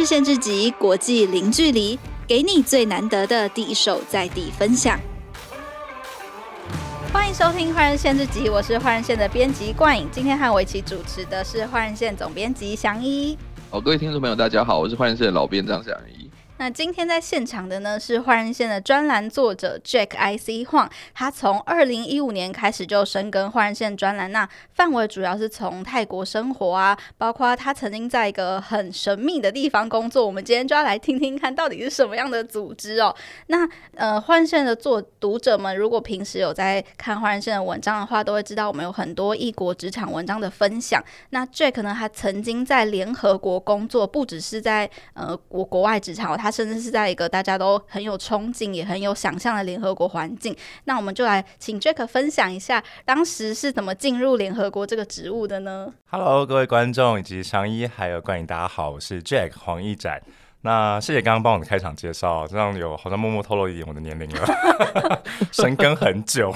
[0.00, 4.98] 日线之击，国际零距离，给你最难得的第一手在地分享。
[7.12, 10.08] 欢迎收听《换人线之击》，我是换人线的编辑冠颖。
[10.10, 13.36] 今天和我一起主持的是换人线总编辑祥一。
[13.70, 16.19] 好，各位听众朋友，大家好，我是换人线的老编张祥一。
[16.60, 30.26] 那今天在现场的呢是换日线的专栏作者 Jack IC Huang，他从二零一五年开始就深耕换日线专栏，那范围主要是从泰国生活啊，包括他曾经在一个很神秘的地方工作。
[30.26, 33.16] 我们今天就要来听听看到底是什么样的组织哦。
[33.46, 41.02] 那呃，换线的作读者们，如果平时有在看换日线的文章的话，都会知道我们有很多异国职场文章的分享。
[41.30, 50.56] 那 Jack 呢，他曾经在联合国工作，不只是在呃国国外职场，他甚至是在一个大家都很有憧憬、也很有想象的联合国环境。
[50.84, 60.20] 那我们就来请 Jack 分享一下，当时是怎么进入联合国这个职务的呢？Hello，各位观众以及祥一还有冠颖，大家好，我是 Jack 黄义展。
[60.62, 66.52] 那谢谢刚刚帮我的开场介绍，这样有好像默默透露一点我的年龄了， 深耕很久。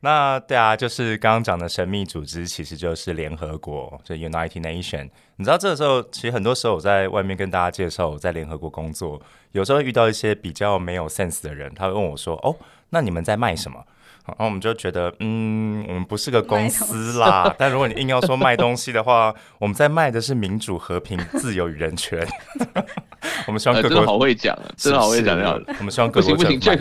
[0.00, 5.08] 那对啊，就是刚刚讲的神秘组织，其实就是联合国，就 United Nation。
[5.36, 9.20] 你知道这个时候，其实很多时候我在外面跟大家介绍我在联合国工作，
[9.52, 12.54] 有时候遇到一些比较没有 sense 的人，他会问我说：“哦，
[12.90, 13.84] 那你们在卖什么？”
[14.26, 17.54] 然后我们就觉得，嗯，我们不是个公司啦。
[17.56, 22.26] 但如果你硬要说卖东西的话，我们在卖的是民主、和平、 自由与人权。
[23.46, 25.60] 我们希望各国、呃、真的好会讲，真的好会讲这样。
[25.78, 26.78] 我们希望各国不行，Jack，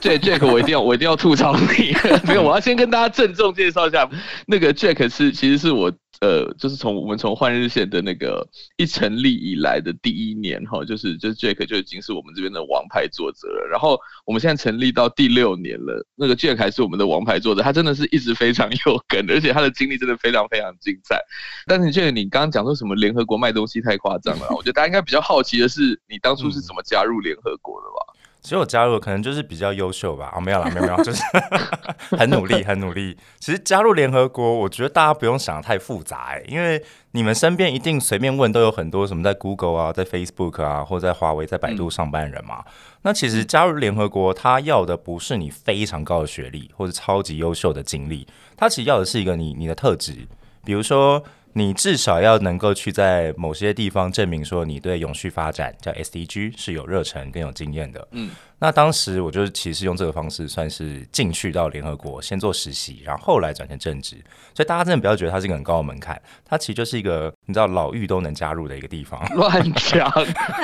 [0.00, 1.94] 对 Jack，我一定要，我一定要吐槽你。
[2.26, 4.08] 没有，我要先跟大家郑重介绍一下，
[4.46, 5.92] 那个 Jack 是，其实是我。
[6.20, 13.66] 呃，就是从我们从换日线的那个一成立以来的第一年哈，就是就是 Jack 就已经是我们这边的王牌作者了。
[13.70, 21.18] 然后我们现在成立到第六年了，那个 Jack 还是我们的王牌作者，他真的是一直非常 有梗，而且他的经历真的非常非常精彩。
[21.66, 28.19] 但是 Jack，你刚刚讲说什么联合国卖东西太夸张了，我觉得大家应该比较好奇的是，你当初是怎么加入联合国的吧？
[28.42, 31.22] 其实我加入可能就是比较优秀吧，哦，没有啦，没有没有，就是
[32.16, 33.16] 很努力，很努力。
[33.38, 42.64] 其实加入联合国，我觉得大家不用想得太复杂哎，因为你们身边一定随便问都有很多什么在 Google 啊，在 Facebook 啊，或者在华为、在百度上班人嘛。
[42.66, 48.26] 嗯、那其实加入联合国，他要的不是你非常高的学历或者超级优秀的经历，
[48.56, 50.26] 他其实要的是一个你你的特质，
[50.64, 51.22] 比如说。
[51.52, 58.06] 你至少要能够去在某些地方证明说你对永续发展叫 SDG 是有热忱更有经验的。
[58.12, 58.30] 嗯。
[58.60, 64.16] 那当时我就是其实用这个方式算是进去到联合国，先做实习，然后后来转成正职。
[64.54, 69.18] 所以大家真的不要觉得它是一个很高的门槛，它其实就是一个你知道老狱都能加入的一个地方。
[69.34, 70.12] 乱讲，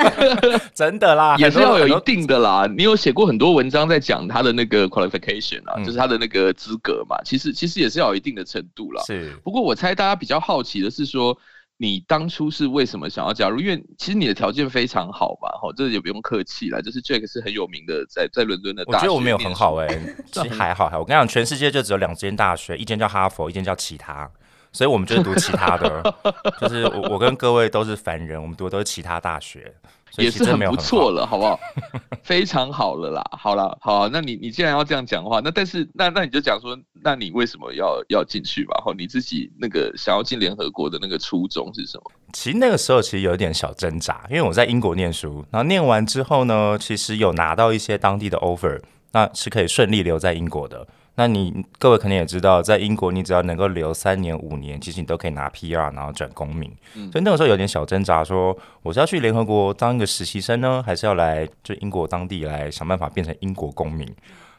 [0.75, 2.67] 真的啦，也是要有一定的啦。
[2.77, 7.17] 你有写过很多文章在讲他的那个 qualification 啊，嗯、就是他的那个资格嘛。
[7.25, 9.01] 其实其实也是要有一定的程度啦。
[9.07, 9.35] 是。
[9.43, 11.35] 不过我猜大家比较好奇的是说。
[11.79, 13.59] 你当初是为什么想要加入？
[13.59, 16.81] 因为其实你的条件非常好嘛，吼，这也不用客气啦。
[16.81, 18.97] 就是 Jack 是很有名的，在在伦敦的大学。
[18.97, 20.99] 我觉得我没有很好哎、欸， 其实还好还好。
[20.99, 24.27] 我跟你讲，全世界就只有两间大学，一间叫哈佛，一间叫其他，
[24.71, 26.15] 所以我们就是读其他的。
[26.59, 29.71] 就是我我跟各位都是凡人，我们读的都是其他大学。
[30.17, 31.59] 也是很不错了，好不好？
[32.23, 38.81] 非常好了啦，好了，好，那你你既然要这样讲的话，那但是那那你就讲说，那你为什么要要进去吧？
[38.83, 42.11] 好，你自己那个想要进联合国的那个初衷是什么？
[42.33, 48.81] 其实那个时候其实有一点小挣扎，因为我在英国念书，然后念完之后呢，其实有拿到一些当地的 offer，
[49.11, 50.85] 那是可以顺利留在英国的。
[51.19, 56.71] 那你各位肯定也知道，在英国你只要能够留三年五年，其实你都可以拿 PR，然后转公民。
[56.93, 64.07] 嗯、所以那个时候有点小挣扎，说我是要去联合国当一个实习生呢，还是要来就英国当地来想办法变成英国公民？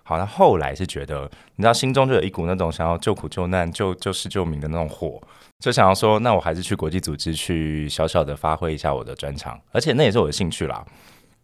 [0.02, 5.22] 好，那后来是觉得，你知道心中就有一股那种想要救苦救难、救救世救民的那种火，
[5.60, 10.84] 就想要说，那我还是去国际组织去小小的发挥一下我的专长，而且那也是我的兴趣啦。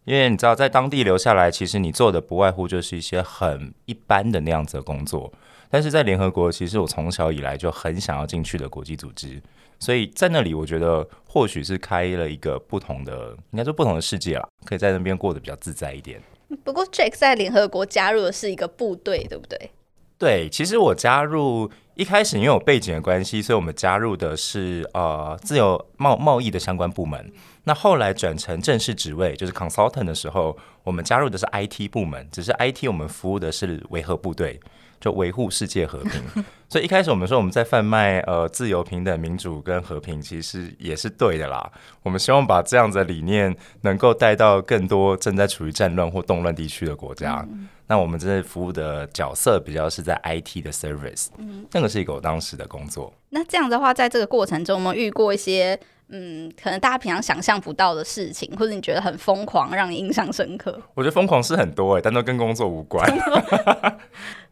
[0.05, 5.31] 因为你知道，在当地留下来，其实你做的不外乎就是一些很一般的那样子的工作。
[5.69, 9.41] 但是在联合国，其实我从小以来就很想要进去的国际组织，
[9.79, 16.21] 所以在那里，我觉得或许是开了一个不同的，应该说不同的世界啦，可以在那边过得比较自在一点。
[16.63, 19.71] 不过，Jack 在联合国加入的是一个部队，对不对？
[20.17, 27.33] 对，其实我加入一开始因为我背景的关系，所以我们加入的是呃自由贸贸易的相关部门。
[27.65, 34.59] 那后来转成正式职位，就是 consultant 的时候，我们加入的是 IT 部门，只是 IT 我们服务的是维和部队，
[34.99, 36.11] 就维护世界和平。
[36.69, 41.71] 所以一开始我们说我们在贩卖呃自由、平等、民主跟和平，其实也是对的啦。
[42.03, 47.45] 我们希望把这样子的理念能够带到更多正在处于战乱或动乱地区的国家。
[47.49, 53.13] 嗯、那我们这服务的角色比较是在 IT 的 service，嗯，那个是一个我当时的工作。
[53.29, 55.79] 那这样的话，在这个过程中，我们遇过一些
[56.09, 60.79] 嗯，可能大家平常想象不到的事情，或者你觉得很疯狂，让你印象深刻？
[60.93, 63.03] 我觉得疯狂是很多哎、欸，但都跟工作无关。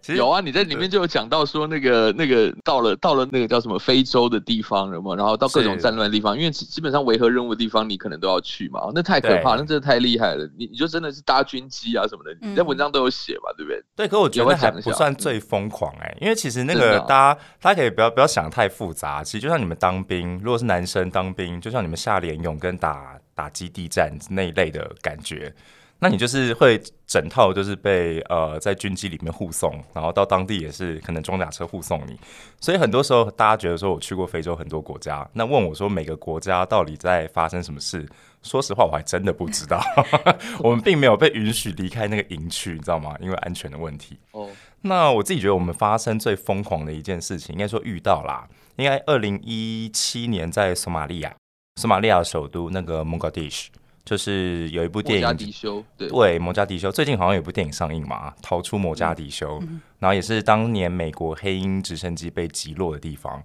[0.03, 5.15] 其实有啊，你在里面就有讲到说，那个那个到了到了那个叫什么非洲的地方，有没有？
[5.15, 8.81] 然后到各种战乱的地方，因为基本上维和任务的地方，你可能都要去嘛。
[8.93, 10.45] 那太可怕，那真的太厉害了。
[10.57, 13.81] 你你就真的是搭军机啊什么的，你在文章都有写嘛，对不对？
[13.95, 19.23] 对，可我觉得还不算最疯狂哎、欸，因为其实那个大家大家可以不要不要想太复杂。
[19.23, 25.55] 其实就像你们当兵，如果是男生当兵，就像你们下联勇跟打打基地战那一类的感觉。
[26.03, 26.77] 那你就是会
[27.07, 32.19] 整套就是被呃在军机里面护送，然后到当地也是可能装甲车护送你，
[32.59, 38.05] 所以很多时候大家觉得说我去过非洲很多国家，那问我说每个国家到底在发生什么事，
[38.41, 39.81] 说实话我还真的不知道，
[40.59, 43.15] 我们并没有被允许离开那个营区，你知道吗？
[43.21, 44.17] 因为安全的问题。
[44.31, 44.49] 哦，
[44.81, 48.45] 那我自己觉得我们发生最疯狂的一件事情，应该说遇到啦，
[48.75, 51.33] 应该二零一七年在索马利亚，
[51.79, 53.69] 索马利亚首都那个蒙加迪什。
[54.05, 63.41] 就是有一部电影，摩加迪修，对，对，摩加迪修最近好像有一部电影上映嘛，逃出摩加迪修，嗯、然后也是当年美国黑鹰直升机被击落的地方。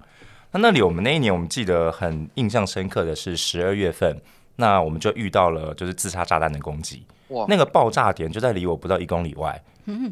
[0.50, 4.20] 那那里我们那一年我们记得很印象深刻的是十二月份，
[4.56, 9.62] 那我们就遇到了就是自杀炸弹的攻击，哇，那个爆炸点就在离我不到一公里外。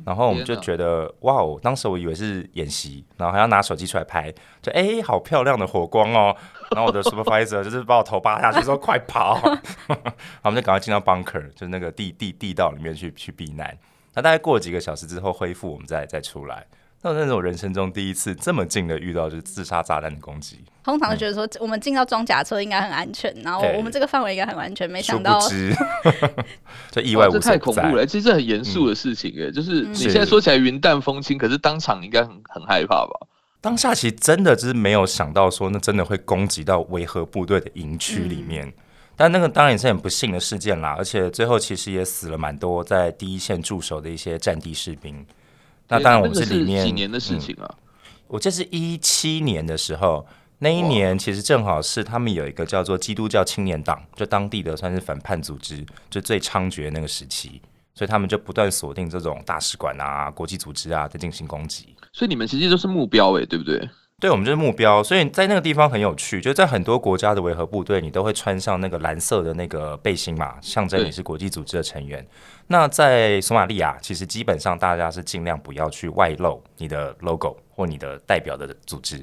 [0.06, 4.32] 然后我们就觉得哇哦，当时我以为是演习，然后还要拿手机出来拍，
[4.62, 6.34] 就哎、欸，好漂亮的火光哦。
[6.70, 9.40] 然后我的 supervisor 就是把我头扒下去说快跑，
[9.88, 10.12] 然后
[10.44, 13.76] 我们就赶快进到 bunker，就是那个地地地道里面去去避难。
[14.14, 16.66] 那大概过了几个小时之后恢复，我们再再出来。
[17.02, 20.64] 那那是我人生中第一次这么近的遇到就是自杀炸弹的攻击。
[20.82, 25.38] 通常觉得说我们进到装甲车应该很安全，然后我们这个范围应该很安全，没想到
[26.90, 28.04] 这 意外无，这太恐怖了。
[28.06, 33.26] 其实这很严肃的事情哎，就是你现在说起来云淡风轻，可是当场应该很很害怕吧？
[33.66, 38.72] 当下其实真的就是没有想到说那真的会攻击到维和部队的营区里面，
[39.16, 40.94] 但那个当然也是很不幸的事件啦。
[40.96, 45.26] 而且最后其实也死了蛮多在第一线驻守的一些战地士兵。
[45.88, 47.68] 那当然我们是里面几年的事情啊，
[48.28, 50.24] 我这是一七年的时候。
[50.60, 57.60] 那一年其实正好是他们有一个叫做基督教青年党，就当地的算是反叛组织，就最猖獗那个时期，
[57.96, 61.95] 所以他们就不断锁定这种大使馆啊、国际组织啊，在进行攻击。
[62.16, 63.86] 所以你们其实都是目标诶、欸，对不对？
[64.18, 65.02] 对，我们就是目标。
[65.02, 72.26] 所以在那个地方很有趣，就在很多国家的维和部队，你都会穿上那个蓝色的那个背心嘛，象征你是国际组织的成员。
[72.68, 79.18] 那在索马利亚，其实基本上大家是尽量不要去外露你的 logo 或你的代表的组织。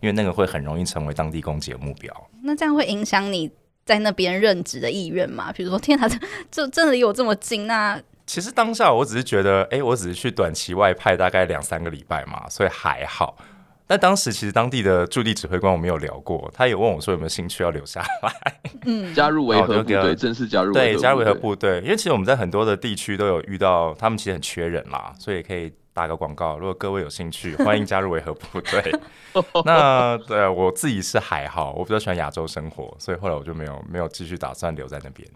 [0.00, 2.14] 因为那个会很容易成为当地攻击的目标。
[2.42, 3.50] 那这样会影响你
[3.84, 5.50] 在那边任职的意愿吗？
[5.50, 6.06] 比如说，天哪，
[6.50, 7.66] 这真的离我这么近？
[7.66, 13.38] 那其实当下我只是觉得，哎，我只是去短期外派，大概两三个礼拜嘛，所以还好。
[13.86, 21.80] 但当时其实当地的驻地指挥官我没有聊过，他也问我说有没有兴趣要留下来，嗯，加入维和部队，正式加入对，加入维和部队。
[21.82, 25.72] 因为其实我们在很多的地区都有遇到，他们其实很缺人啦，所以可以。
[25.96, 28.92] 打个广告，如果各位有兴趣，欢迎加入维和部队。
[29.64, 35.26] 那对我自己是还好，我比较喜欢亚洲生活，所以后来我就没有没有继续打算留在那边。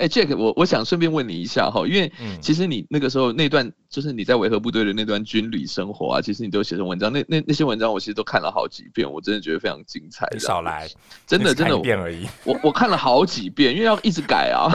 [0.00, 2.10] 哎、欸、，Jack，我我想顺便问你一下哈，因为
[2.40, 10.26] 其实你那个时候那段就是你在维和部队的那段军旅生活啊，其实你都写成文章，那那那些文章我其实都看了好几遍，我真的觉得非常精彩。
[10.38, 10.88] 少来，
[11.26, 12.26] 真的真的，一遍而已。
[12.44, 14.72] 我我看了好几遍，因为要一直改啊。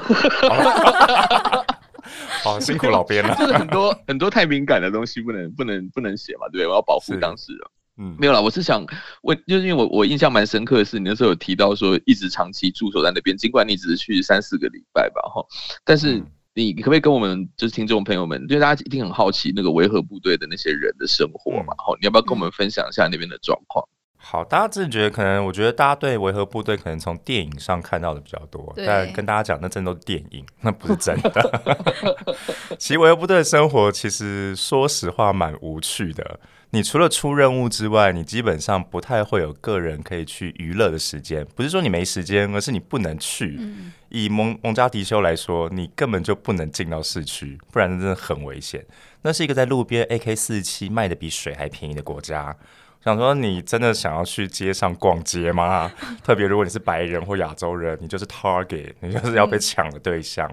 [2.44, 6.68] 好 辛苦老编了， 就是很多很多太敏感的东西不能不能不能写嘛，对不对？
[6.68, 7.62] 我要保护当事人。
[7.98, 8.86] 嗯，没有啦，我是想
[9.22, 15.46] 问，就是因为我我印象蛮深刻的是，你那时候有提到说一直长期驻守在那边，尽管你只是去三四个礼拜吧，哈，
[15.84, 16.22] 但是
[16.54, 23.88] 你可不可以跟我们就是听众朋友们，因为大家一定很好奇那个维和部队的那些人的生活嘛，哈，你要不要跟我们分享一下那边的状况？
[24.18, 31.86] 好，大家自己觉得可能，我觉得大家对维和部队可能从电影上看到的比较多，但跟大家讲，那真的都是电影，那不是真的。
[32.80, 36.40] 其实维和部队的生活，其实说实话蛮无趣的。
[36.72, 41.46] 你除了出任务之外，你基本上不太会有个人可以去娱乐的时间。
[41.56, 43.56] 不是说你没时间，而是你不能去。
[43.58, 48.86] 嗯、以蒙蒙加迪修来说，你根本就不能进到市区，不然真的很危险。
[49.22, 52.56] 那是一个在路边 AK 四十七卖的比水还便宜的国家。
[53.04, 55.92] 想说你真的想要去街上逛街吗？
[56.24, 60.52] 特别如果你是白人或亚洲人，你就是 target，你就是要被抢的对象。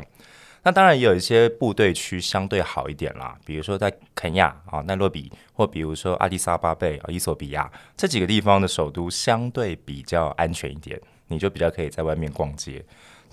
[0.64, 12.84] 那当然也有一些部队区相对好一点啦，比如说在肯亚啊、奈洛比，或比如说阿迪萨巴贝啊、伊索比亚这几个地方的首都相对比较安全一点，你就比较可以在外面逛街。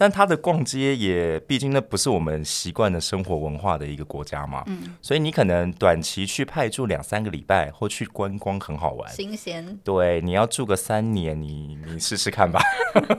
[0.01, 9.77] 但他的逛街也，毕竟那不是我们习惯的生活文化的一个国家嘛，嗯，所以你可能短期去派驻两三个礼拜，或去观光很好玩，新鲜。
[9.83, 12.61] 对，你要住个三年，你你试试看吧。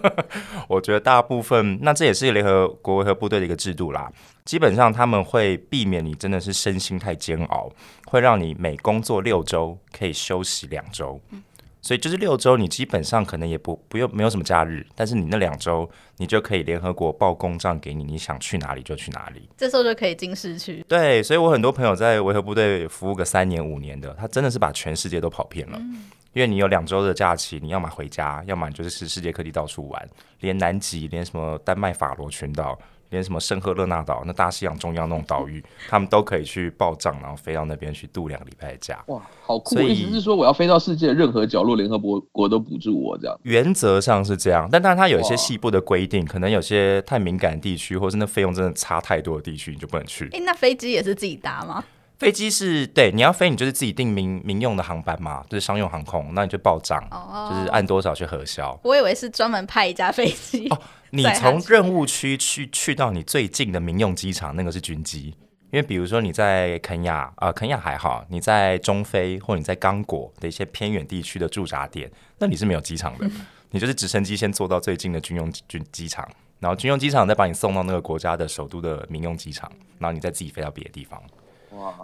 [0.69, 4.11] 我觉得大部分，那这也是联合国维和部队的一个制度啦。
[4.47, 7.71] 基本上他们会避免你真的是身心太煎熬，
[8.07, 11.21] 会让你每工作六周可以休息两周。
[11.29, 11.43] 嗯
[11.83, 19.49] 所以就是六周，你基本上可能也不不用没有什么假日，但是你那两周，你就可以联合国报公账给你，你想去哪里就去哪里。
[19.57, 20.85] 这时候就可以进市区。
[20.87, 25.79] 对，所以我很多朋友在维和部队服务个三年五年的，他真的是把全世界都跑遍了。
[25.79, 30.09] 嗯、因为你有两周的假期，你要么回家，要么你就是世界各地到处玩，
[30.41, 32.79] 连南极，连什么丹麦法罗群岛。
[33.11, 39.03] 连什么圣赫勒纳岛，那大西洋中央那种岛屿， 他们都可以去报账，然后飞到那边去度两个礼拜的假。
[39.07, 39.75] 哇，好酷！
[39.75, 43.39] 所以意思是说，我要飞到世界的任何角落，联合国国都补助我这样。
[43.43, 50.29] 原则上是这样，但当然它有一些细部的规定，可能有些太敏感地区，或是那费用真的差太多的地区，你就不能去。
[50.33, 51.85] 诶，那飞机也是自己搭吗？
[52.21, 58.79] 飞机是对，你要飞，你就是自己订民民用的航班嘛，就是商用航空，那你就报账，oh, 就是按多少去核销。
[58.85, 60.69] 我以为是专门派一架飞机。
[60.69, 60.79] 哦，
[61.11, 65.35] 你从任务区去去到你最近的民用机场，那个是军机。
[65.73, 73.31] 因为比如说你在肯亚啊，呃，肯亚还好，你在中非或你在刚果的一些偏远地区的驻扎点，那你是没有机场的，
[73.71, 81.19] 你就是直升机先坐到最近的军用军机场，然后军用机场再把你送到那个国家的首都的民用机场，然后你再自己飞到别的地方。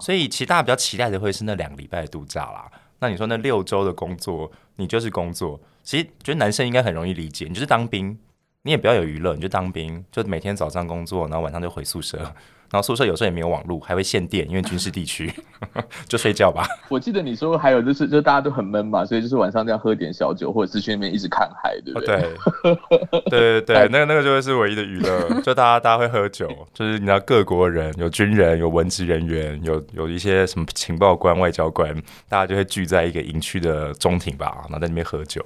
[0.01, 2.71] 所以其实大家比较期待的会是那两个礼拜的度假啦。
[2.99, 5.61] 那你说那六周的工作，你就是工作。
[5.83, 8.19] 其实觉得男生应该很容易理解，你就是当兵，
[8.63, 12.35] 你也不要有娱乐，你就当兵，就每天早上工作，然后晚上就回宿舍。
[12.71, 15.33] 然后宿舍有时候也没有网络，还会限电，因为军事地区，
[16.09, 16.67] 就睡觉吧。
[16.89, 22.17] 我记得你说还有就是，就大家都很闷嘛，所以就是晚上这样喝点小酒，或者是去那边一直看海，对不对？
[22.17, 31.95] 哦、对 对对，那个那个就会是唯一的娱乐， 就大家大家会喝酒，就是你知道各国人有军人，有文职人员，有有一些什么情报官、外交官，
[32.29, 35.45] 大家就会聚在一个营区的中庭吧，然后在那边喝酒。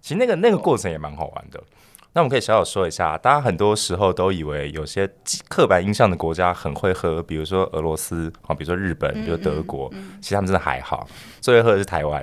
[0.00, 1.62] 其实那个那个过程也蛮好玩的。
[2.14, 5.08] 那我们可以小小说一下，大家很多时候都以为有些
[5.48, 11.08] 刻板印象的国家很会喝，比如说俄罗斯啊，比如说日本，比如说德国，嗯嗯嗯、其实他们真的还好。
[11.40, 12.22] 最会喝的是台湾。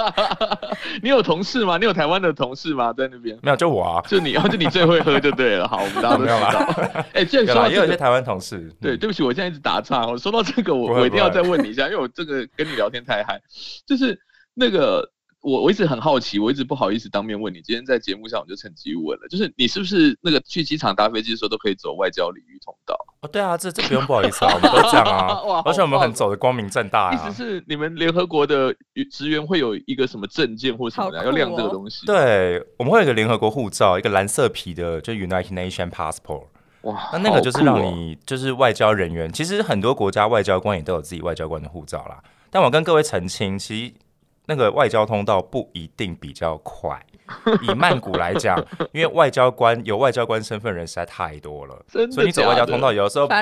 [1.02, 1.76] 你有同事吗？
[1.76, 2.90] 你有台湾的同事吗？
[2.94, 3.38] 在那边？
[3.42, 5.68] 没有，就我啊，就你， 就你最会喝就对了。
[5.68, 6.74] 好，我们大家都 知道。
[7.12, 8.72] 哎、欸，这样说，也有一些台湾同事。
[8.80, 10.06] 对，对不起，我现在一直打岔。
[10.06, 13.38] 我说到这个，我我一定要再问你一下，因为我这个跟你聊天太嗨，
[13.86, 14.18] 就是
[14.54, 15.10] 那个。
[15.44, 17.60] 我我一直很好奇，我一直不好意思当面问你。
[17.60, 22.98] 今天在节目上，我就趁机问了，就是你是不是那个去机场搭飞机的时候都可以走外交领域通道？
[23.20, 25.36] 哦，对啊，这这不用不好意思啊，我们都这样啊，
[25.66, 27.14] 而且我们很走的光明正大啊。
[27.14, 28.74] 意思是你们联合国的
[29.12, 32.06] 职员会有一个什么证件或什么的，哦、要亮这个东西？
[32.06, 36.44] 对，我们会有一个联合国护照，一个蓝色皮的，就 United Nation Passport。
[36.82, 42.22] 哇，那那个就是让你就是外交人员，其实很多国家外交官也都有自己外交官的护照啦。
[42.50, 43.92] 但我跟各位澄清，其实。
[44.46, 47.00] 那个外交通道不一定比较快，
[47.62, 52.12] 以曼谷来讲，因为外交官有外交官身份人实在太多了，的的？
[52.12, 53.34] 所以你走外交通道有的时候比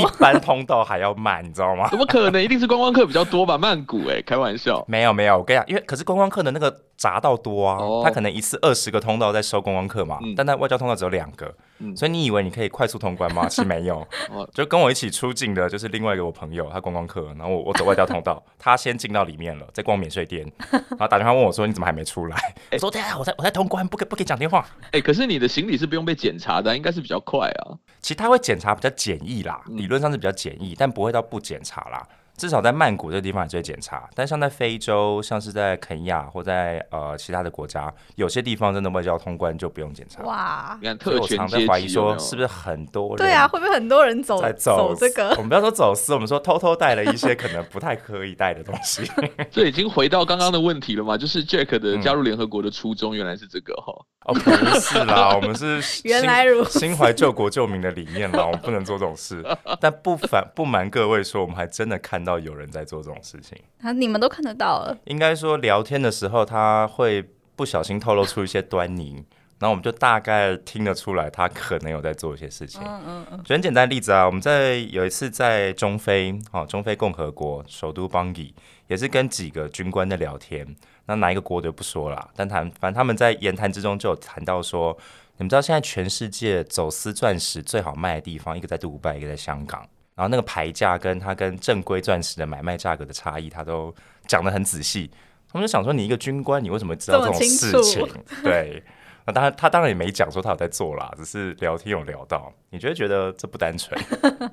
[0.00, 1.88] 一般通道还要慢，你知道吗？
[1.88, 2.42] 怎么可能？
[2.42, 3.56] 一定是观光客比较多吧？
[3.56, 6.82] 曼谷哎、欸，开玩笑，没有没有，我跟你讲，因为可是观光客的那个。
[6.98, 11.52] 匝道多啊，他可能一次二十个通道在收观光客嘛，但那外交通道只有两个，
[11.96, 13.46] 所以你以为你可以快速通关吗？
[13.50, 14.06] 其实没有，
[14.52, 22.54] 就跟我一起出境的就是另外一个我朋友，他观光客，然后我我走外交通道， 他先进到里面了，在逛免税店， 然后打电话问我说，你怎么还没出来？
[22.72, 24.66] 我说对啊，我在我在通关，不给不给讲电话。
[24.92, 27.78] 哎，可是你的行李是不用被检查的，应该是比较快啊。
[28.00, 32.06] 其实他会检查比较简易啦，理论上是比较简易，但不会到不检查啦。
[32.36, 40.22] 至少在曼谷这个地方也是会检查，但像在非洲，像是在肯亚或在呃其他的国家，有些地方真的外交通关就不用检查。
[40.22, 43.18] 哇，你看特权阶级，我常在怀疑说是不是很多人？
[43.18, 45.30] 对啊，会不会很多人走在走，走这个？
[45.36, 49.08] 我们不要说走私，我们说偷偷带了一些可能不太可以带的东西。
[49.50, 51.16] 这已经回到刚刚的问题了嘛？
[51.16, 53.92] 就是 Jack 的加入联合国的初衷原来是这个哈？
[54.22, 59.44] 哦，不是啦，我们是原来如心怀救国救民的理念啦，我们不能做这种事。
[59.80, 63.18] 但不反不瞒各位说，我们还真的看到有人在做这种。
[63.22, 64.98] 事情啊，你们都看得到了。
[65.04, 67.24] 应该说聊天的时候，他会
[67.54, 69.24] 不小心透露出一些端倪，
[69.60, 72.82] 然后我们就大概听得出来，他可能有在做一些事情。
[72.84, 73.44] 嗯嗯嗯。
[73.48, 78.52] 很简单的例子啊，我们在有一次在中非，哦，中非共和国首都邦吉，
[78.88, 80.66] 也是跟几个军官在聊天。
[81.06, 84.96] 那哪一个国的不说了，但谈反正他们在言谈之中就有谈到说，
[85.36, 93.94] 你们知道现在全世界走私钻石最好卖的地方，一个在杜拜，一个在香港，然后那个牌价跟它跟正规钻石的买卖价格的差异，他都
[94.26, 95.10] 讲得很仔细。
[95.50, 98.08] 他们就想说，你一个军官，你为什么知道这种事情？
[98.42, 98.82] 对。
[99.24, 102.52] 那当然，他当然也没讲说他有在做啦，只是聊天有聊到。
[102.70, 103.96] 你觉得觉得这不单纯？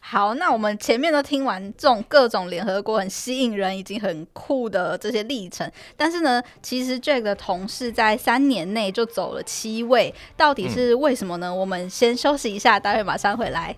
[0.00, 11.48] 好，那我们前面都听完这种各种联合国很吸引人、已经很酷的这些历程，但是呢，其实 Jack 的同事在三年内就走了七位，到底是为什么呢？
[11.48, 13.74] 嗯、我们先休息一下，待会马上回来。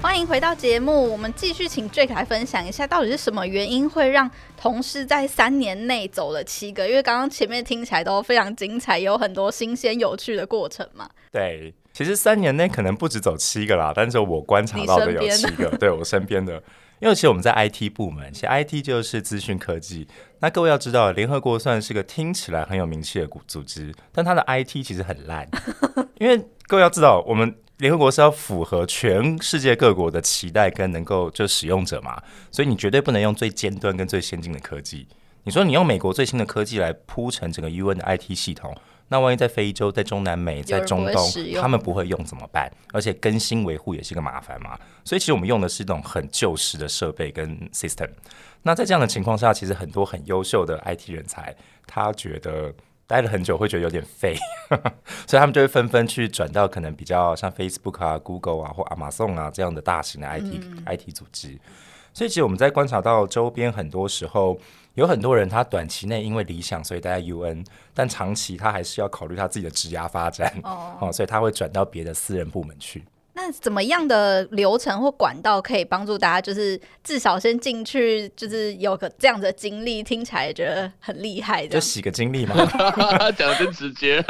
[0.00, 6.88] 欢迎回到节目，我们继续请 Jack 来分享一下，到底是什么原因会让同事在三年内走了七个？
[6.88, 11.08] 因为刚刚前面听起来都非常精彩，有很多新鲜有趣的过程嘛。
[11.30, 16.60] 对，其实三年内可能不止走七个啦，但是我观察到的有七个，对我身边的。
[17.00, 20.06] 因为其实我们在 IT 部门，其实 IT 就是资讯科技。
[20.40, 25.48] 那各位要知道，联合国算是个听起来很有名气的组织，但它的 IT 其实很烂。
[26.18, 35.06] 因为各位要知道，我们联合国是要符合全世界各国的期待跟能够就使用者嘛，所以你绝对不能用最尖端跟最先进的科技。
[35.44, 38.76] 你说你用美国最新的科技来铺成整个 UN 的 IT 系统，
[39.08, 42.70] 那万一在非洲、在中南美、在中东，他们不会用怎么办？
[42.92, 44.78] 而且更新维护也是一个麻烦嘛。
[45.04, 48.10] 所以其实我们用的是一种很旧式的设备跟 system。
[48.62, 51.54] 那在这样的情况下，其实很多很优秀的 IT 人才，
[51.86, 52.72] 他觉得。
[53.08, 54.36] 待了很久会觉得有点废，
[55.26, 61.58] 所以他们就会纷纷去转到可能比较像 Facebook 啊、Google 啊或 Amazon 啊这样的大型的 IT、嗯、IT 组织。
[62.12, 64.58] 所以其实我们在观察到周边很多时候，
[64.98, 67.64] 有很多人他短期内因为理想，所以待在 UN，
[67.94, 73.04] 但长期他还是要考虑他自己的职涯发展哦、嗯， 所以他会转到别的私人部门去。
[73.34, 82.56] 那怎么样的流程或管道可以帮助大家，就是至少先进去，就是有个这样的经历，听起来觉得很厉害的，就洗个经历嘛，
[83.38, 84.20] 讲的真直接。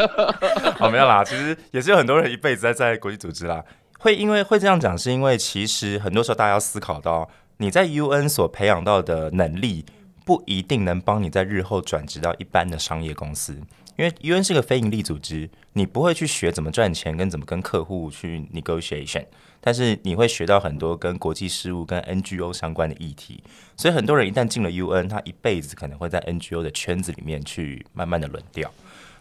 [0.77, 3.65] 好， 没有啦，其实也是有很多人一辈子在在国际组织啦，
[4.01, 9.87] 会因为会这样讲，是因为其实很多时候大家要思考到，你在 UN 所培养到的能力，
[10.29, 13.59] 不一定能帮你在日后转职到一般的商业公司。
[13.97, 19.25] 因为 UN 是个非营利组织，你不会去学怎么赚钱跟怎么跟客户去 negotiation，
[19.59, 23.43] 但是你会学到很多跟国际事务跟 NGO 相关的议题。
[23.75, 28.71] 所以很多人一旦进了 UN，他一辈子可能会在 NGO 的圈子里面去慢慢的轮调。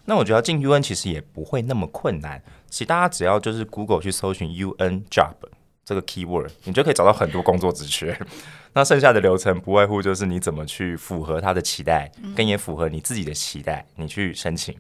[0.04, 5.36] 那我觉得进 UN 其实也不会那么困难，其实大家只要就是 Google 去搜寻 UN job
[5.88, 8.20] 这个 keyword，你就可以找到很多工作职缺。
[8.76, 14.78] 那剩下的流程不外乎就是你怎么去符合他的期待，跟也符合你自己的期待，你去申请。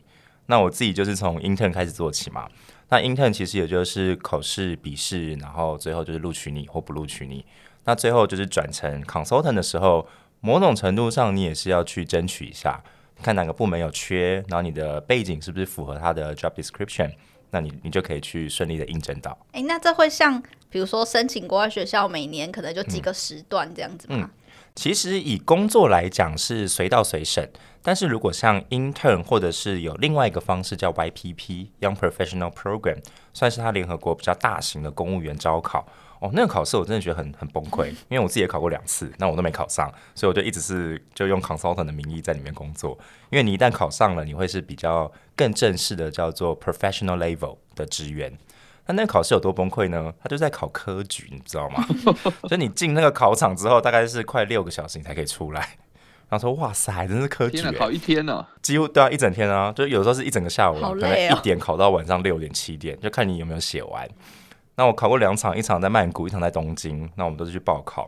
[0.47, 2.49] 那我自己就是从 intern 开始做起嘛。
[2.89, 7.45] 那 intern 其实也就是口试、笔试，然后最后就是录取你或不录取你。
[7.85, 10.05] 那最后就是转成 consultant 的时候，
[10.41, 12.83] 某种程度上你也是要去争取一下，
[13.23, 17.13] 看哪个部门有缺，然后你的背景是不是符合他的 job description。
[17.51, 19.37] 那你你就可以去顺利的应征到。
[19.51, 24.15] 哎、欸，那这会像比如说申请国外学校，每年可能就几个时段这样子吗？
[24.17, 24.29] 嗯嗯、
[24.75, 27.49] 其实以工作来讲是随到随审，
[27.81, 32.97] 但是如果像 intern 或者是有另外一个方式叫 YPP Young Professional Program，
[33.33, 35.87] 算是它联合国比较大型的公务员招考。
[36.19, 42.97] 哦，那个考试我真的觉得很很崩溃，因为我自己也考过两次，那我都没考上，所以我就一直是就用 consultant 的名义在里面工作。
[43.29, 48.35] 因为你一旦考上了，你会是比较更正式的叫做 professional level 的职员。
[48.87, 50.13] 那那个考试有多崩溃呢？
[50.23, 51.85] 他就在考科举，你知道吗？
[52.47, 55.77] 所以你进那个考场之后，大概是快六个小时你才可以出来。
[56.29, 64.07] 然后说哇塞，真是科举、欸，考一天呢、啊，几乎都要一整天啊，就有时候是一整个下午，好累哦、可能一点考到晚上六点七点，就看你有没有写完。
[64.77, 67.09] 那我考过两场，一场在曼谷，一场在东京。
[67.15, 68.07] 那我们都是去报考。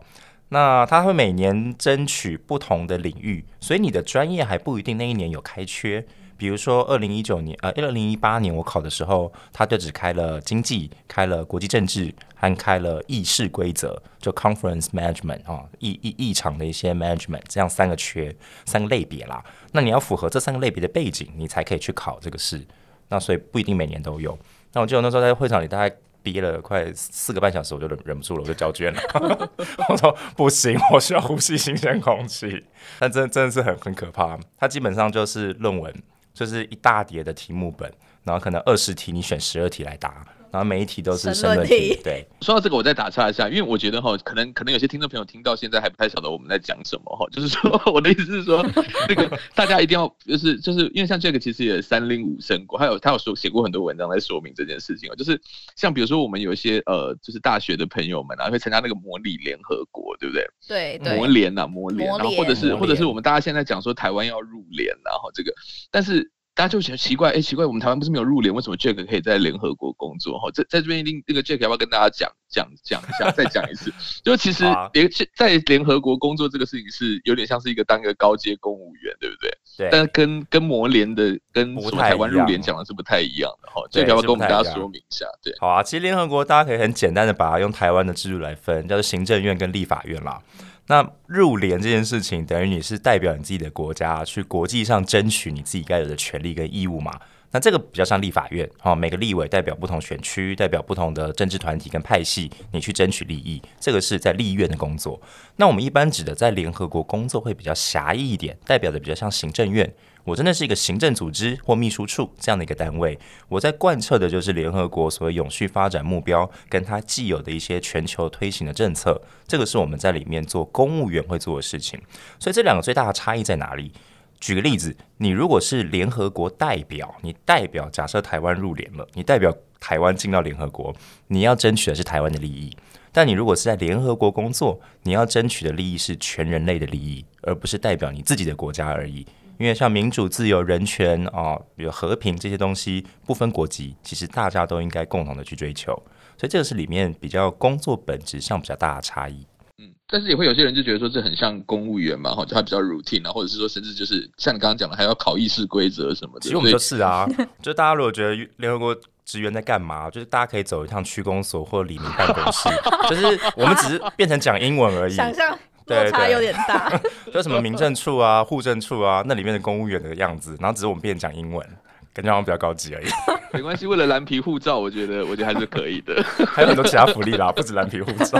[0.49, 6.05] 那他会每年争取不同的领域，所以你的专业还不一定那一年有开缺。
[6.37, 18.33] 比如说二零一九年，呃，二零一八年我考的时候，他就只开了经济、开了国际政治，还开了议事规则，就 conference management 啊，议议议场的一些 management，这样三个缺，
[18.65, 19.43] 三个类别啦。
[19.71, 22.63] 那你要符合这三个类别的背景，你才可以去考这个试。
[23.09, 24.37] 那所以不一定每年都有。
[24.73, 25.95] 那我记得那时候在会场里大概。
[26.31, 29.49] 憋了快四个半小时，我就忍忍不住了，我就交卷了。
[29.89, 32.65] 我说不行，我需要呼吸新鲜空气。
[32.99, 34.37] 但真真的是很很可怕。
[34.57, 35.93] 它基本上就是论文，
[36.33, 37.91] 就是一大叠的题目本，
[38.23, 41.99] 然后可能二十题你选十二题来答，然后每一题都是申论题。
[42.03, 48.65] 对，说到这个，我再打岔一下，因为我觉得哈，可能可能有些听众朋友听到现在还不太晓得我们在讲什么哈， 就是说我的意思是说，
[49.07, 55.39] 那个大家一定要就是就是因为像这个其实也三零五申过，还有他有说写过很多文章来说明这件事情哦，就是
[55.75, 60.47] 像比如说我们有一些呃就是大学的朋友们啊，会参加那个模拟联合国，对不对？
[60.67, 61.15] 对对。
[61.15, 65.53] 模联呐，模联，然后或者是或者是我们大家现在讲说台湾要入联，然后这个，
[65.91, 66.31] 但是。
[66.59, 70.37] 大家就觉得奇怪，哎、欸，奇怪，我们台湾不是没有入联，为什么 Jack 可以在联合国工作？
[70.37, 73.93] 哈，在在这边一定那个 Jack 要不要跟大家讲讲讲一下，再讲一次？
[74.25, 79.49] 就其实联在联合国工作这个事情是有点像是一个当一个高阶公务员，对不对？
[79.77, 79.89] 对。
[79.89, 83.81] 但跟跟魔联的跟什么台湾入联讲的是不太一样的哈。
[83.89, 85.25] Jack 要不要跟我们大家说明一下？
[85.41, 85.55] 对。
[85.61, 90.41] 好啊，其实联合国大家可以很简单的把它用台湾的制度来分，叫做行政院跟立法院啦。
[90.89, 97.13] 那入联这件事情，等于你是代表你自己的国家去国际上争取你自己该有的权利跟义务嘛？
[97.51, 105.21] 那这个比较像立法院，哈，每个立委代表不同选区，代表不同的政治团体跟派系，你去争取利益，这个是在立院的工作。
[105.57, 109.93] 那我们一般指的在联合国工作会比较狭义一点，代表的比较像行政院。
[110.29, 121.99] 我真的是一个行政组织或秘书处这样的一个单位，我在贯彻的就是联合国所谓永续发展目标，跟它既有的一些全球推行的政策，这个是我们在里面做公务员会做的事情。
[122.39, 123.91] 所以这两个最大的差异在哪里？
[124.39, 130.95] 举个例子，你如果是联合国代表，你代表假设台湾入联了，你代表台湾进到联合国，
[131.27, 132.69] 你要争取的是台湾的利益；
[133.11, 139.25] 但你如果是在联合国工作，你要争取的利益是全人类的利益，而不是代表你自己的国家而已。
[139.59, 145.93] 因为像民主、自由、人权啊，比如和平这些东西，不分国籍，其实大家都应该共同的去追求。
[146.37, 149.45] 所以这个是里面比较工作本质上比较大的差异。
[149.77, 156.39] 嗯，但是也会有些人就觉得说这很像公务员嘛，哈，就他比较 routine 啊，或者是说甚至就是像你刚刚讲的，还要考议事规则什么的。
[156.39, 157.27] 其实我们就是啊，
[157.61, 158.95] 就大家如果觉得联合国
[159.25, 162.69] 职员在干嘛，就是大家可以走一趟区公所或里民办公室，
[163.09, 165.13] 就是我们只是变成讲英文而已。
[165.13, 165.59] 想象。
[165.89, 166.91] 落差有点大，
[167.33, 171.65] 就什么民政处啊、 户政处啊，那里面的公务员的样子，然后只是我们变讲英文，
[172.13, 173.07] 感觉好像比较高级而已。
[173.51, 176.23] 没关系，为了蓝皮护照，我觉得我觉得还是可以的。
[176.47, 178.39] 还有很多其他福利啦，不止蓝皮护照。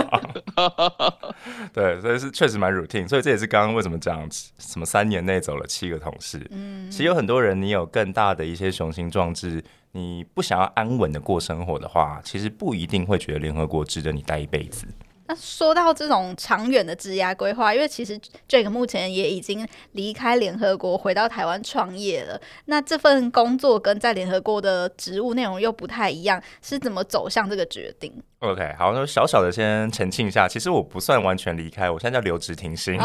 [1.72, 6.40] 对，所以是确实蛮 routine，所以这也是刚刚为什么讲什么三年内走了七个同事。
[6.50, 9.60] 嗯，其实有很多人，你有更大的一些雄心壮志，
[9.90, 14.86] 你不想要安稳的过生活的话，其实不一定会觉得联合国值得你待一辈子。
[15.30, 22.40] 那说到这种长远的职涯规划，因为其实 Jake 目前也已经离开联合国，回到台湾创业了。
[22.64, 32.98] 那这份工作跟在联合国的职务内容又不太一样，是怎么走向这个决定？OK，好，那小小的先澄清一下，其实我不算完全离开，我现在叫留职停薪，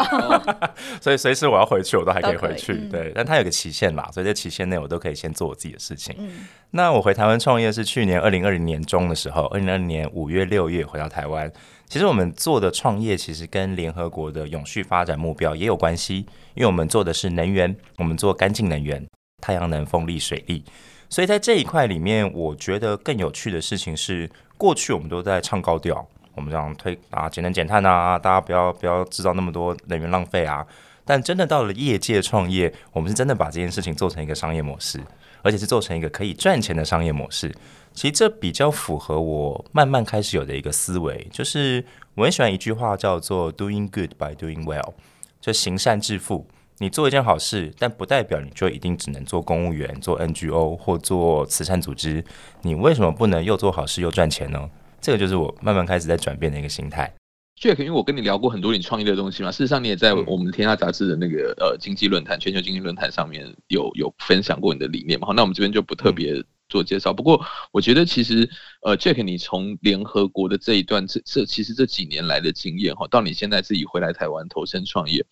[1.00, 2.72] 所以随时我要回去，我都还可以回去。
[2.72, 6.12] 嗯、对，但它有个期限啦，所以在期限内我都可以先做我自己的事情。
[6.18, 11.48] 嗯、那我回台湾创业是去年二零二零年中的时候，二零二零年五月六月回到台湾。
[11.88, 19.06] 其实我们做的创业，其实跟联合国的永续发展目标也有关系，因为我们做的是能源，我们做干净能源，
[19.40, 20.64] 太阳能、风力、水力。
[21.08, 30.64] 所以在这一块里面，我觉得更有趣的事情是，过去我们都在唱高调，我们这样推啊，节能减碳啊，大家不要不要制造那么多能源浪费啊。
[31.04, 35.00] 但真的到了业界创业，我们是真的把这件事情做成一个商业模式，
[35.42, 37.54] 而且是做成一个可以赚钱的商业模式。
[37.94, 41.84] 其实这比较符合我慢慢开始有的一个思维，就是
[42.16, 44.94] 我很喜欢一句话叫做 “doing good by doing well”，
[45.40, 46.46] 就行善致富。
[46.78, 52.22] 你做一件好事，但不代表你就一定只能做公务员、做 NGO 或做慈善组织。
[52.62, 54.68] 你为什么不能又做好事又赚钱呢？
[55.00, 57.14] 这个就是我慢慢开始在转变的一个心态。
[57.60, 65.26] Jack，因为我跟你聊过很多你创业的东西嘛，事实上你也在我们天下杂志的那个呃经济论坛、全球经济论坛上面有有分享过你的理念嘛。
[65.26, 66.44] 好，那我们这边就不特别。
[66.68, 68.50] 做介绍，不过我觉得其实，
[68.82, 75.24] 呃，Jack，你从联合国的这一段，这这其实这几年来的经验哈，到你现在自己回来台湾投身创业，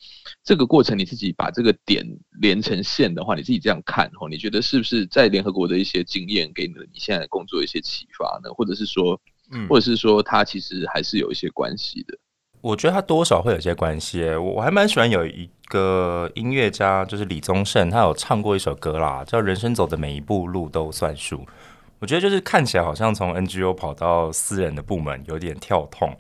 [0.45, 2.07] 这个过程你自己把这个点
[2.41, 8.55] 连成线的话，你自己这样看哈，你觉得是不是在联合国的一些经验给你你现在的工作一些启发呢？
[8.55, 9.21] 或者是说，
[9.53, 12.19] 嗯，或者是说，它其实还是有一些关系的？
[12.61, 14.25] 我觉得它多少会有些关系。
[14.31, 21.37] 我我还蛮喜欢有一个音乐家，就是李宗盛，他有唱过一首歌啦，叫《人生走的每一步路都算数》。
[21.99, 26.15] 我觉得就是看起来好像从 NGO 跑到私人的部门有点跳痛，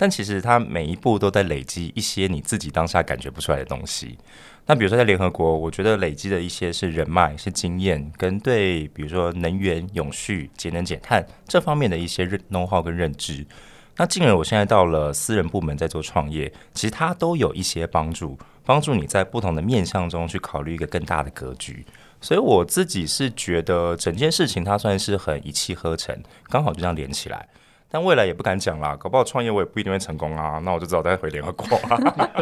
[0.00, 4.16] 但其实他每一步都在累积一些你自己当下感觉不出来的东西。
[4.64, 13.46] 那比如说在联合国，我觉得累积的一些是人脉、是经验，跟对比如说能源、永续、节能减碳这方面的一些认 know how 跟认知。
[13.98, 21.84] 那进而我现在到了私人部门在做创业，其实它都有一些帮助，帮助你在不同的面向中去考虑一个更大的格局。
[22.22, 27.46] 所以我自己是觉得整件事情它算是很一气呵成，刚好就这样连起来。
[27.90, 31.98] 但未来也不敢讲啦，搞不好创业我也不一定会成功啊，那我就只好再回联合国啊。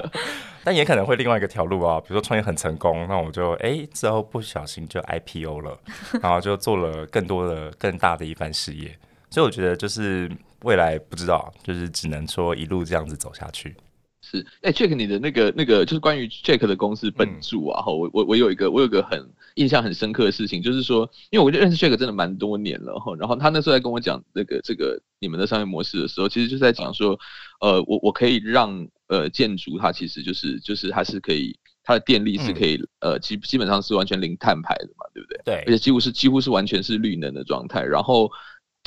[0.63, 5.79] 但也可能会另外一个条路啊，比如说创业很成功，那我就哎、欸、之后不小心就 IPO 了，
[6.23, 8.95] 然后就做了更多的更大的一番事业。
[9.31, 10.31] 所以我觉得就是
[10.65, 13.75] 未来不知道，就是只能说一路这样子走下去。
[14.21, 27.19] 是，哎、欸、，Jack，你的那个那个就是关于 Jack 的公司本住啊，哈、嗯，我我我有一个我有一个很印象很深刻的事情，就是说，因为我就认识 Jack 真的蛮多年了哈，然后他那时候在跟我讲那个这个你们的商业模式的时候，其实就是在讲说，
[27.61, 35.41] 呃，我我可以让呃建筑它其实就是就是它是可以它的电力是可以、嗯、呃基基本上是完全零碳排的嘛，对不对？
[35.45, 38.31] 对，而且几乎是几乎是完全是绿能的状态，然后。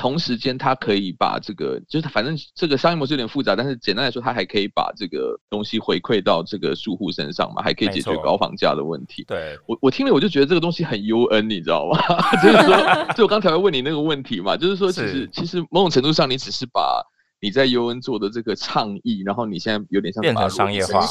[0.02, 9.24] 同时间，他可以把这个，就是反正这个商业模式有点复杂，但是简单来说，他还可以把这个东西回馈到这个住户身上嘛，还可以解决高房价的问题。
[9.28, 12.00] 对，我我听了我就觉得这个东西很 UN，你知道吗？
[12.42, 17.06] 就是说，就我刚才会问你那个问题嘛，就是说，其实其实某种程度上，你只是把
[17.40, 21.06] 你在 UN 做的这个倡议，然后你现在有点像变成商业化。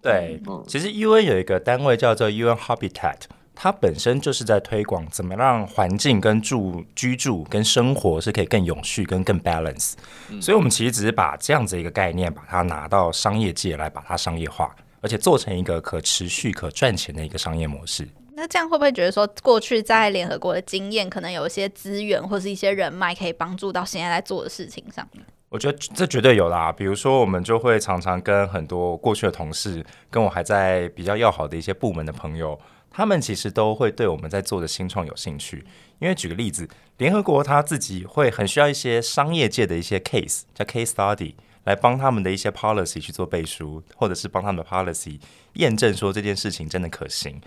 [0.00, 3.22] 对，嗯、其实 UN 有一个单位叫做 UN Habitat。
[3.54, 9.92] 它本身就是在推广怎么让环境跟住居住跟生活是可以更永续跟更 balance，
[10.28, 18.08] 嗯，所以我们其实只是把这样子一个概念，把它拿到商业界来把它商业化，而且做成一个可持续、可赚钱的一个商业模式。
[18.36, 25.24] 那这样会不会觉得说，过去在联合国的经验，可能有一些资源或是一些人脉，可以帮助到现在在做的事情上面？
[25.48, 26.72] 我觉得这绝对有啦。
[26.72, 32.58] 比如说，我们就会常常跟很多过去的同事，跟我还在比较要好的一些部门的朋友。
[32.96, 35.66] 他们其实都会对我们在做的新创有兴趣，
[35.98, 45.18] 因为举个例子，联合国他自己会很需要一些商业界的一些 case，叫 case study，来帮他们的一些 policy 去做背书，或者是帮他们的 policy
[45.54, 47.40] 验证说这件事情真的可行。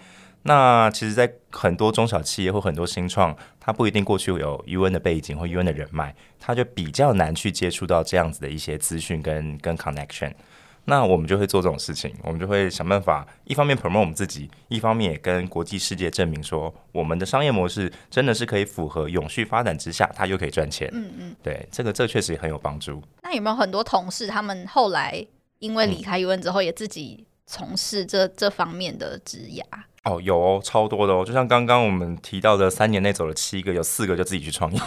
[0.44, 10.34] 那其实，在很多中小企业或很多新创，他不一定过去有 UN 的背景或 UN 的人脉，他就比较难去接触到这样子的一些资讯跟跟 connection。
[10.90, 20.90] 那我们就会做这种事情，我们就会想办法，一方面 promote 我们自己，一方面也跟国际世界证明说，我们的商业模式真的是可以符合永续发展之下，它又可以赚钱。
[20.94, 23.04] 嗯嗯，对，这个这确实也很有帮助。
[23.22, 25.28] 那有没有很多同事，他们后来
[25.60, 29.64] 因为离开 UN 之后，也自己从事这、嗯、这方面的职涯？
[30.04, 34.80] 哦，有哦，超多的哦，就像刚刚我们提到的，三年内走了七个，有四个就自己去创业，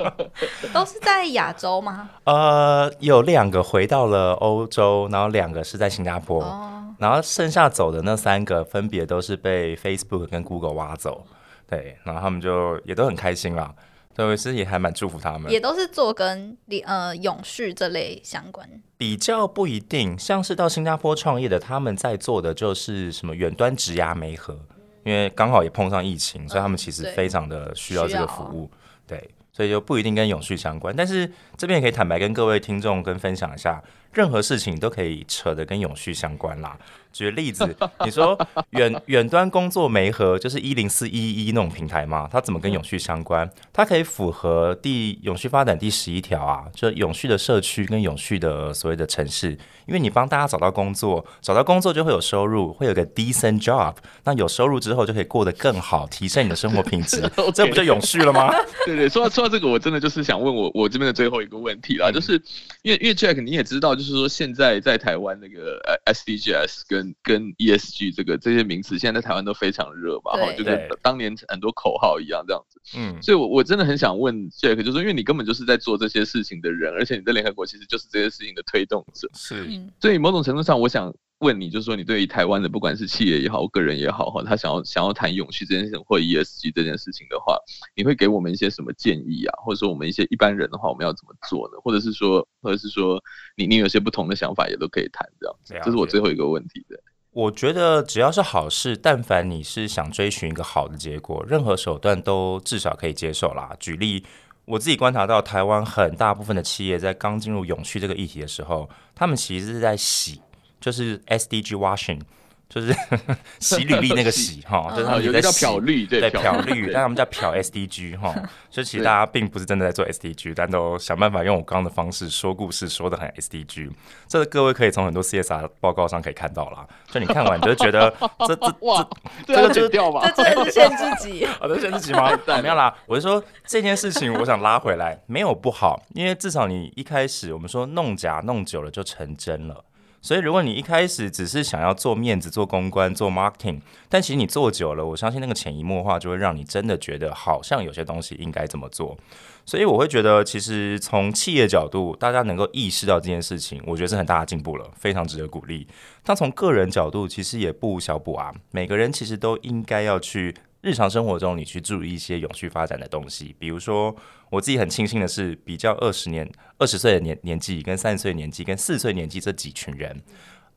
[0.72, 2.08] 都是在亚洲吗？
[2.24, 11.26] 呃，有两个回到了欧洲，然后两个是在新加坡，哦，然后剩下走的那三个分别都是被 Facebook 跟 Google 挖走，
[11.68, 13.74] 对，然后他们就也都很开心啦。
[14.16, 18.66] 对，我其实也还蛮祝福他们，也都是做跟呃永续这类相关。
[18.96, 24.58] 比较不一定，像是到新加坡创业的，他们在做的就是什么远端植牙媒合，
[25.04, 28.70] 因为刚好也碰上疫情，所以他们其实非常的需要这个服务。
[29.06, 33.82] 对，所以就不一定跟永续相关，但是这边也可以坦白跟各位听众跟分享一下，
[34.14, 36.78] 任何事情都可以扯得跟永续相关啦。
[37.16, 37.74] 举例子，
[38.04, 38.38] 你说
[38.70, 42.28] 远 远端工作媒合就是一零四一一那种平台嘛？
[42.30, 43.50] 它怎么跟永续相关？
[43.72, 49.52] 它可以符合第永续发展第十一条啊，就永续的社区跟永续的所谓的城市，
[49.86, 57.22] 因为你帮大家找到工作，找到工作就会有收入，会有个 decent job，那有收入之后就可以过得更好，提升你的生活品质，
[57.54, 58.52] 这不就永续了吗？
[58.84, 62.34] 对对，说到说到这个，我真的就是想问我我这边的最后一个问题啦，就是
[62.82, 72.80] 因为因为 Jack 你也知道，就是说现在在台湾那个 SDGs 跟跟 ESG 这个这些名词，现在在台湾都非常热嘛，哈，就跟当年很多口号一样这样子。
[72.96, 79.28] 嗯，所以，我我真的很想问 Jack，就是因为你根本就是在做这些事情的人，而且你在联合国其实就是这些事情的推动者。
[79.34, 79.66] 是，
[80.00, 87.58] 所以某种程度上，我想问你，就是说，你对于台湾的不管是企业也好，个人也好，哈，他想要想要谈永续这件事情或 ESG 这件事情的话，
[87.94, 89.52] 你会给我们一些什么建议啊？
[89.62, 91.78] 或者说，我们一些一般人的话，我们要怎么做呢？
[91.82, 93.22] 或者是说，或者是说，
[93.56, 95.84] 你你有些不同的想法，也都可以谈这样。
[95.84, 96.98] 这是我最后一个问题的。
[97.32, 103.76] 我觉得只要是好事，但凡你是想追寻一个好的结果，任何手段都至少可以接受啦。
[103.78, 104.24] 举例，
[104.64, 110.40] 我自己观察到台湾很大部分的企业在刚进入永续这个议题的时候，他们其实是在洗，
[110.80, 112.20] 就是 SDG washing。
[112.68, 112.92] 就是
[113.60, 118.34] 洗履历那个洗 哈，就是他们有在漂绿，对漂绿，但他们叫漂 SDG 哈。
[118.68, 123.88] 所以其实大家并不是真的在做 SDG，但都想办法用我刚刚的方式说故事，说的很 SDG。
[124.26, 126.84] 这个各位可以从很多 CSR 报告上可以看到啦。
[127.08, 128.12] 就你看完你就觉得
[128.48, 129.08] 这这哇，
[129.46, 130.28] 这这个就是掉吧？
[130.34, 132.36] 这真的是限自己，好的，限自己吗？
[132.44, 132.92] 怎么样啦？
[133.06, 139.84] 我就说这件事情，我想拉回来，没有不好，因为至少你一开始我们说弄假弄久了就成真了。
[140.26, 149.16] 所以如果你一开始只是想要做面子、做公关、做 marketing，但其实你做久了，我相信那个潜移默化就会让你真的觉得好像有些东西应该这么做。
[149.64, 155.86] 所以我会觉得，其实从企业角度，大家能够意识到这件事情，我觉得是很大的进步了，非常值得鼓励。
[156.24, 158.52] 但从个人角度，其实也不小补啊。
[158.72, 163.54] 每个人其实都应该要去日常生活中，你去注意一些永续发展的东西。
[163.58, 164.14] 比如说，
[164.50, 170.22] 我自己很庆幸的是，比较二十年、二十岁的年年纪，跟三十岁年纪，跟四十岁年纪这几群人，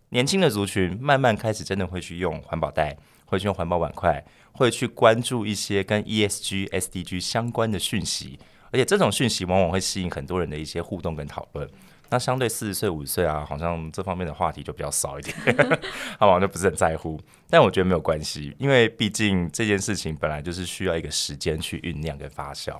[0.09, 8.39] 年轻的族群，慢慢开始真的会去用环保袋，会去用环保碗筷，会去关注一些跟 ESG、SDG 相关的讯息。
[8.71, 11.67] 而且这种讯息往往会吸引很多人的一些互动跟讨论。
[12.09, 15.35] 那相对四十岁、五十岁啊，好像这方面的话题就比较少一点，
[16.19, 17.19] 好像就不是很在乎。
[17.49, 22.75] 但我觉得没有关系，因为毕竟这件事情本来就是需要一个时间去酝酿跟发酵。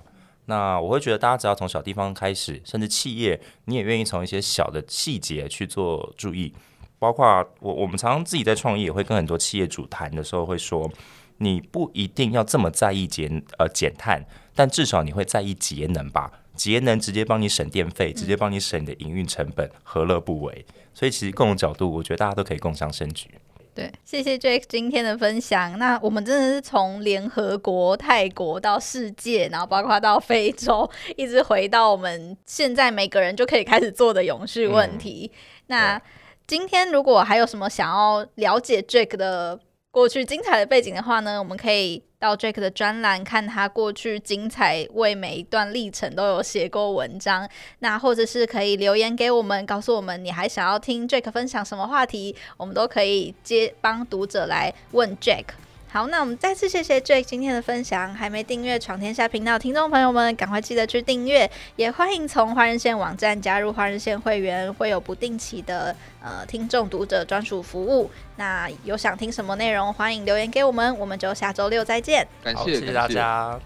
[0.46, 6.54] 那我会觉得大家只要从小地方开始，甚至企业，你也愿意从一些小的细节去做注意。
[6.98, 7.26] 包括
[7.60, 10.92] 我，我们常常自己在创业，也会跟很多企业主谈的时候会说，
[11.38, 14.26] 你不一定要这么在意减呃减碳。
[14.56, 16.30] 但至少你会在意节能吧？
[16.60, 20.65] 节能直接帮你省电费，直接帮你省你的营运成本，何乐不为？
[20.93, 23.30] 所以其实各种角度，我觉得大家都可以共襄盛举。
[23.74, 25.80] 对，谢谢 Jack 今天的分享。
[25.80, 35.32] 那我们真的是从联合国、泰国到世界，然后包括到非洲， 一直回到我们现在每个人就可以开始做的永续问题。
[35.34, 36.02] 嗯、那
[36.45, 39.58] 今天如果还有什么想要了解 Jack 的
[39.91, 42.04] 过去精彩的背景的话呢，我们可以。
[42.19, 47.49] 到 Jack 的专栏看他过去精彩，为每一段历程都有写过文章。
[47.80, 55.45] 那或者是可以留言给我们，告诉我们你还想要听 Jack 分享什么话题，我们都可以接帮读者来问 Jack。
[55.91, 58.13] 好，那我们再次谢谢 Jake 今天的分享。
[58.13, 61.49] 还没订阅闯天下频道听众朋友们，赶快记得去订阅。
[61.78, 68.12] 也欢迎从华人线网站加入华人线会员，会有不定期的呃听众读者专属服务。
[68.36, 70.95] 那有想听什么内容，欢迎留言给我们。
[70.99, 72.28] 我们就下周六再见。
[72.43, 73.60] 感谢，谢谢大家。